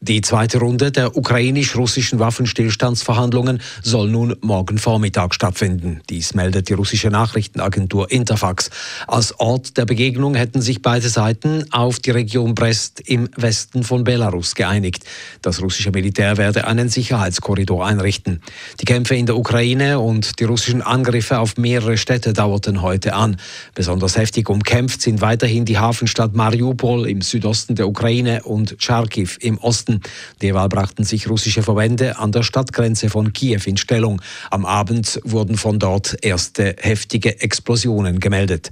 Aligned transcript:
Die 0.00 0.20
zweite 0.20 0.58
Runde 0.58 0.92
der 0.92 1.16
ukrainisch-russischen 1.16 2.20
Waffenstillstandsverhandlungen 2.20 3.60
soll 3.82 4.08
nun 4.08 4.36
morgen 4.40 4.78
Vormittag 4.78 5.34
stattfinden. 5.34 6.02
Dies 6.08 6.34
meldet 6.34 6.68
die 6.68 6.74
russische 6.74 7.08
Nachrichtenagentur 7.08 8.08
Interfax. 8.08 8.70
Als 9.08 9.40
Ort 9.40 9.76
der 9.76 9.86
Begegnung 9.86 10.36
hätten 10.36 10.60
sich 10.60 10.82
beide 10.82 11.08
Seiten 11.08 11.64
auf 11.72 11.98
die 11.98 12.12
Region 12.12 12.54
Brest 12.54 13.00
im 13.06 13.28
Westen 13.34 13.82
von 13.82 14.04
Belarus 14.04 14.54
geeinigt. 14.54 15.04
Das 15.42 15.60
russische 15.60 15.90
Militär 15.90 16.36
werde 16.36 16.68
einen 16.68 16.88
Sicherheitskorridor 16.88 17.84
einrichten. 17.84 18.40
Die 18.80 18.84
Kämpfe 18.84 19.16
in 19.16 19.26
der 19.26 19.36
Ukraine 19.36 19.98
und 19.98 20.38
die 20.38 20.44
russischen 20.44 20.80
Angriffe 20.80 21.40
auf 21.40 21.56
mehrere 21.56 21.96
Städte 21.96 22.34
dauerten 22.34 22.82
heute 22.82 23.14
an. 23.14 23.36
Besonders 23.74 24.16
heftig 24.16 24.48
umkämpft 24.48 25.02
sind 25.02 25.22
weiterhin 25.22 25.64
die 25.64 25.78
Hafenstadt 25.78 26.36
Mariupol 26.36 27.08
im 27.08 27.20
Südosten 27.20 27.74
der 27.74 27.88
Ukraine 27.88 28.44
und 28.44 28.76
Charkiw 28.78 29.30
im 29.40 29.58
Osten 29.58 29.87
Osten. 29.88 30.00
Derweil 30.42 30.68
brachten 30.68 31.04
sich 31.04 31.28
russische 31.28 31.62
Verbände 31.62 32.18
an 32.18 32.32
der 32.32 32.42
Stadtgrenze 32.42 33.08
von 33.08 33.32
Kiew 33.32 33.60
in 33.66 33.76
Stellung. 33.76 34.20
Am 34.50 34.64
Abend 34.64 35.20
wurden 35.24 35.56
von 35.56 35.78
dort 35.78 36.16
erste 36.22 36.76
heftige 36.78 37.40
Explosionen 37.40 38.20
gemeldet. 38.20 38.70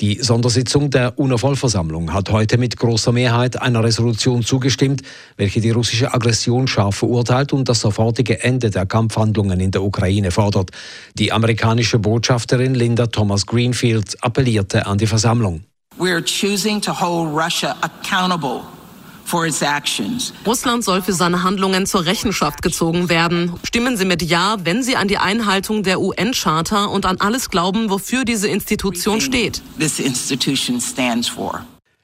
Die 0.00 0.18
Sondersitzung 0.20 0.90
der 0.90 1.18
UNO-Vollversammlung 1.18 2.12
hat 2.12 2.30
heute 2.30 2.58
mit 2.58 2.76
großer 2.76 3.12
Mehrheit 3.12 3.60
einer 3.60 3.82
Resolution 3.82 4.42
zugestimmt, 4.42 5.02
welche 5.36 5.60
die 5.60 5.70
russische 5.70 6.12
Aggression 6.12 6.66
scharf 6.66 6.96
verurteilt 6.96 7.52
und 7.52 7.68
das 7.68 7.80
sofortige 7.80 8.42
Ende 8.42 8.70
der 8.70 8.86
Kampfhandlungen 8.86 9.60
in 9.60 9.70
der 9.70 9.82
Ukraine 9.82 10.30
fordert. 10.30 10.70
Die 11.14 11.32
amerikanische 11.32 11.98
Botschafterin 11.98 12.74
Linda 12.74 13.06
Thomas 13.06 13.46
Greenfield 13.46 14.16
appellierte 14.22 14.86
an 14.86 14.98
die 14.98 15.06
Versammlung. 15.06 15.64
We 15.96 16.10
are 16.10 16.22
choosing 16.22 16.80
to 16.80 16.92
hold 16.92 17.28
Russia 17.32 17.76
accountable 17.80 18.73
Russland 20.46 20.84
soll 20.84 21.02
für 21.02 21.12
seine 21.12 21.42
Handlungen 21.42 21.86
zur 21.86 22.06
Rechenschaft 22.06 22.62
gezogen 22.62 23.08
werden. 23.08 23.52
Stimmen 23.64 23.96
Sie 23.96 24.04
mit 24.04 24.22
Ja, 24.22 24.56
wenn 24.64 24.82
Sie 24.82 24.96
an 24.96 25.08
die 25.08 25.18
Einhaltung 25.18 25.82
der 25.82 26.00
UN-Charta 26.00 26.86
und 26.86 27.06
an 27.06 27.16
alles 27.18 27.50
glauben, 27.50 27.90
wofür 27.90 28.24
diese 28.24 28.48
Institution 28.48 29.20
steht. 29.20 29.62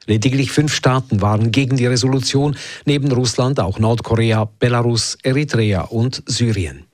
Lediglich 0.07 0.51
fünf 0.51 0.75
Staaten 0.75 1.21
waren 1.21 1.53
gegen 1.53 1.77
die 1.77 1.87
Resolution, 1.87 2.57
neben 2.85 3.13
Russland 3.13 3.61
auch 3.61 3.79
Nordkorea, 3.79 4.49
Belarus, 4.59 5.17
Eritrea 5.23 5.83
und 5.83 6.23
Syrien. 6.27 6.90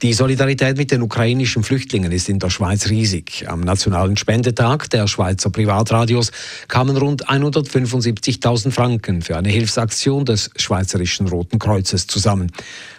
Die 0.00 0.12
Solidarität 0.12 0.76
mit 0.76 0.92
den 0.92 1.02
ukrainischen 1.02 1.64
Flüchtlingen 1.64 2.12
ist 2.12 2.28
in 2.28 2.38
der 2.38 2.50
Schweiz 2.50 2.88
riesig. 2.88 3.46
Am 3.48 3.62
nationalen 3.62 4.16
Spendetag 4.16 4.88
der 4.90 5.08
Schweizer 5.08 5.50
Privatradios 5.50 6.30
kamen 6.68 6.96
rund 6.96 7.28
175.000 7.28 8.70
Franken 8.70 9.22
für 9.22 9.36
eine 9.36 9.48
Hilfsaktion 9.48 10.24
des 10.24 10.52
Schweizerischen 10.54 11.26
Roten 11.26 11.58
Kreuzes 11.58 12.06
zusammen. 12.06 12.52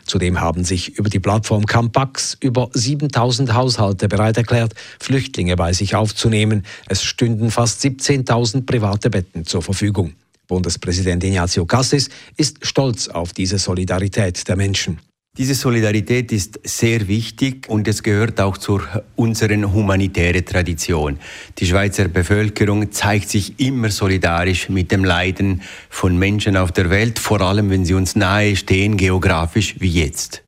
Zudem 0.06 0.42
haben 0.42 0.66
sich 0.66 0.98
über 0.98 1.10
die 1.10 1.22
Plattform 1.22 1.66
Campax 1.66 2.36
über 2.42 2.66
7.000 2.72 3.54
Haushalte 3.54 4.10
bereit 4.10 4.36
erklärt, 4.36 4.74
Flüchtlinge 5.00 5.56
bei 5.56 5.72
sich 5.72 5.96
aufzunehmen. 5.96 6.66
Es 6.90 7.02
stünden 7.02 7.50
fast 7.50 7.82
17.000 7.82 8.66
private 8.66 9.10
Betten 9.10 9.46
zur 9.46 9.62
Verfügung. 9.62 10.16
Bundespräsident 10.50 11.24
Ignazio 11.24 11.66
Cassis 11.66 12.10
ist 12.36 12.58
stolz 12.66 13.08
auf 13.08 13.32
diese 13.32 13.58
Solidarität 13.58 14.46
der 14.50 14.58
Menschen. 14.58 15.00
Diese 15.40 15.56
Solidarität 15.56 16.34
ist 16.34 16.60
sehr 16.66 17.08
wichtig 17.08 17.70
und 17.70 17.88
es 17.88 18.04
gehört 18.04 18.42
auch 18.42 18.58
zur 18.58 18.82
unseren 19.16 19.72
humanitären 19.72 20.46
Tradition. 20.46 21.18
Die 21.60 21.66
Schweizer 21.66 22.10
Bevölkerung 22.10 22.92
zeigt 22.92 23.30
sich 23.30 23.58
immer 23.58 23.90
solidarisch 23.90 24.68
mit 24.68 24.92
dem 24.92 25.06
Leiden 25.06 25.62
von 25.90 26.18
Menschen 26.18 26.58
auf 26.58 26.74
der 26.74 26.90
Welt, 26.90 27.20
vor 27.20 27.40
allem 27.40 27.70
wenn 27.70 27.86
sie 27.86 27.94
uns 27.94 28.18
nahe 28.18 28.58
stehen, 28.58 28.98
geografisch 28.98 29.76
wie 29.80 29.88
jetzt. 29.88 30.44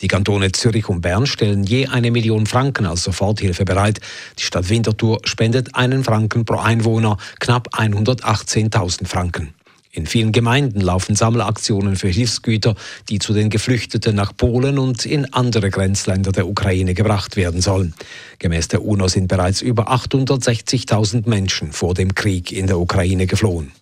Die 0.00 0.06
Kantone 0.06 0.52
Zürich 0.52 0.88
und 0.88 1.00
Bern 1.00 1.26
stellen 1.26 1.64
je 1.64 1.88
eine 1.88 2.12
Million 2.12 2.46
Franken 2.46 2.86
als 2.86 3.02
Soforthilfe 3.02 3.64
bereit. 3.64 3.98
Die 4.38 4.44
Stadt 4.44 4.68
Winterthur 4.68 5.18
spendet 5.24 5.74
einen 5.74 6.04
Franken 6.04 6.44
pro 6.44 6.58
Einwohner, 6.58 7.16
knapp 7.40 7.74
118.000 7.74 9.08
Franken. 9.08 9.54
In 9.92 10.06
vielen 10.06 10.30
Gemeinden 10.30 10.80
laufen 10.80 11.16
Sammelaktionen 11.16 11.96
für 11.96 12.08
Hilfsgüter, 12.08 12.76
die 13.08 13.18
zu 13.18 13.32
den 13.32 13.50
Geflüchteten 13.50 14.14
nach 14.14 14.36
Polen 14.36 14.78
und 14.78 15.04
in 15.04 15.32
andere 15.34 15.70
Grenzländer 15.70 16.30
der 16.30 16.46
Ukraine 16.46 16.94
gebracht 16.94 17.36
werden 17.36 17.60
sollen. 17.60 17.94
Gemäß 18.38 18.68
der 18.68 18.84
UNO 18.84 19.08
sind 19.08 19.26
bereits 19.26 19.62
über 19.62 19.90
860.000 19.90 21.28
Menschen 21.28 21.72
vor 21.72 21.94
dem 21.94 22.14
Krieg 22.14 22.52
in 22.52 22.68
der 22.68 22.78
Ukraine 22.78 23.26
geflohen. 23.26 23.72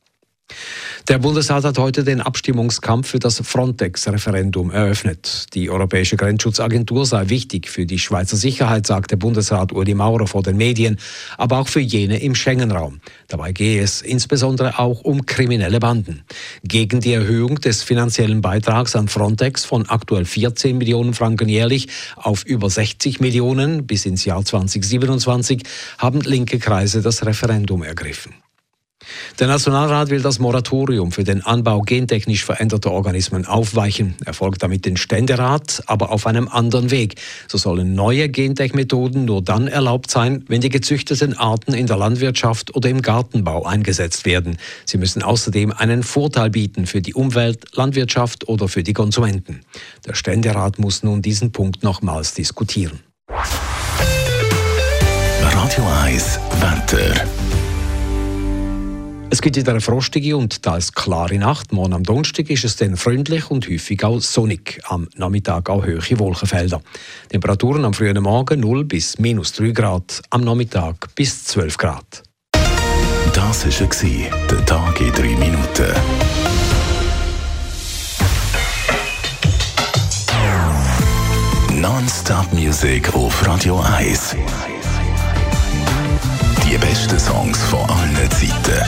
Der 1.09 1.17
Bundesrat 1.17 1.65
hat 1.65 1.79
heute 1.79 2.05
den 2.05 2.21
Abstimmungskampf 2.21 3.09
für 3.09 3.19
das 3.19 3.41
Frontex-Referendum 3.43 4.71
eröffnet. 4.71 5.47
Die 5.55 5.71
Europäische 5.71 6.19
Grenzschutzagentur 6.19 7.07
sei 7.07 7.31
wichtig 7.31 7.71
für 7.71 7.87
die 7.87 7.99
Schweizer 7.99 8.37
Sicherheit, 8.37 8.87
sagte 8.87 9.17
Bundesrat 9.17 9.73
Uli 9.73 9.95
Maurer 9.95 10.27
vor 10.27 10.43
den 10.43 10.59
Medien, 10.59 10.99
aber 11.39 11.61
auch 11.61 11.69
für 11.69 11.81
jene 11.81 12.21
im 12.21 12.35
Schengen-Raum. 12.35 13.01
Dabei 13.27 13.53
gehe 13.53 13.83
es 13.83 14.03
insbesondere 14.03 14.79
auch 14.79 15.01
um 15.01 15.25
kriminelle 15.25 15.81
Banden. 15.81 16.25
Gegen 16.63 17.01
die 17.01 17.15
Erhöhung 17.15 17.55
des 17.55 17.83
finanziellen 17.83 18.43
Beitrags 18.43 18.95
an 18.95 19.09
Frontex 19.09 19.65
von 19.65 19.89
aktuell 19.89 20.27
14 20.27 20.77
Millionen 20.77 21.15
Franken 21.15 21.49
jährlich 21.49 21.89
auf 22.17 22.45
über 22.45 22.69
60 22.69 23.19
Millionen 23.21 23.87
bis 23.87 24.05
ins 24.05 24.27
Jahr 24.27 24.45
2027 24.45 25.63
haben 25.97 26.21
linke 26.21 26.59
Kreise 26.59 27.01
das 27.01 27.25
Referendum 27.25 27.83
ergriffen. 27.83 28.35
Der 29.39 29.47
Nationalrat 29.47 30.11
will 30.11 30.21
das 30.21 30.39
Moratorium 30.39 31.13
für 31.13 31.25
den 31.25 31.45
Anbau 31.45 31.83
gentechnisch 31.83 32.45
veränderter 32.45 32.93
Organismen 32.93 33.45
aufweichen. 33.45 34.15
Er 34.25 34.35
folgt 34.35 34.63
damit 34.63 34.85
den 34.85 34.97
Ständerat, 34.97 35.83
aber 35.87 36.11
auf 36.11 36.27
einem 36.27 36.49
anderen 36.49 36.91
Weg. 36.91 37.15
So 37.47 37.59
sollen 37.59 37.95
neue 37.95 38.29
Gentech-Methoden 38.29 39.25
nur 39.25 39.43
dann 39.43 39.69
erlaubt 39.69 40.11
sein, 40.11 40.45
wenn 40.49 40.61
die 40.61 40.69
gezüchteten 40.69 41.37
Arten 41.37 41.75
in 41.75 41.87
der 41.87 41.97
Landwirtschaft 41.97 42.75
oder 42.75 42.89
im 42.89 43.03
Gartenbau 43.03 43.65
eingesetzt 43.65 44.25
werden. 44.25 44.59
Sie 44.85 44.99
müssen 44.99 45.23
außerdem 45.23 45.73
einen 45.73 46.03
Vorteil 46.03 46.51
bieten 46.51 46.87
für 46.87 47.01
die 47.01 47.15
Umwelt, 47.15 47.77
Landwirtschaft 47.77 48.49
oder 48.49 48.69
für 48.69 48.83
die 48.83 48.93
Konsumenten. 48.93 49.61
Der 50.07 50.15
Ständerat 50.15 50.79
muss 50.79 51.03
nun 51.03 51.23
diesen 51.23 51.53
Punkt 51.53 51.83
nochmals 51.83 52.35
diskutieren. 52.35 53.01
Radio 55.41 55.85
1 56.05 56.41
Wetter. 56.61 57.38
Es 59.31 59.43
gibt 59.43 59.57
wieder 59.57 59.73
eine 59.73 59.83
frostige 59.83 60.39
und 60.39 60.63
teils 60.63 60.95
klare 60.95 61.37
Nacht. 61.37 61.73
Morgen 61.73 61.93
am 61.93 62.03
Donnerstag 62.03 62.49
ist 62.49 62.65
es 62.65 62.77
dann 62.77 62.97
freundlich 62.97 63.51
und 63.51 63.69
häufig 63.69 64.03
auch 64.03 64.21
sonnig. 64.21 64.81
Am 64.85 65.07
Nachmittag 65.17 65.69
auch 65.69 65.85
hohe 65.85 66.19
Wolkenfelder. 66.19 66.81
Temperaturen 67.29 67.85
am 67.85 67.93
frühen 67.93 68.23
Morgen 68.23 68.61
0 68.61 68.85
bis 68.85 69.19
minus 69.19 69.53
3 69.53 69.73
Grad, 69.73 70.23
am 70.31 70.41
Nachmittag 70.41 71.15
bis 71.15 71.45
12 71.45 71.77
Grad. 71.77 72.23
Das 73.35 73.67
war 73.67 74.47
der 74.51 74.67
Tag 74.67 75.01
in 75.01 75.13
3 75.13 75.23
Minuten. 75.37 75.93
Non-Stop 81.75 82.51
Music 82.55 83.15
auf 83.15 83.47
Radio 83.47 83.79
1. 83.81 84.37
Die 86.67 86.79
besten 86.79 87.19
Songs 87.19 87.63
von 87.65 87.89
allen 87.91 88.31
Zeiten 88.31 88.88